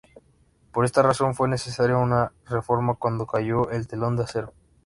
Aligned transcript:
Por 0.73 0.83
esta 0.83 1.03
razón 1.03 1.35
fue 1.35 1.47
necesaria 1.47 1.95
una 1.95 2.31
reforma 2.47 2.95
cuando 2.95 3.27
cayó 3.27 3.69
el 3.69 3.87
Telón 3.87 4.17
de 4.17 4.23
Acero. 4.23 4.51